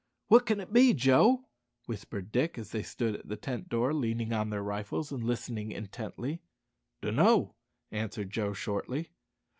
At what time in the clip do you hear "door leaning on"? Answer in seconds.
3.69-4.49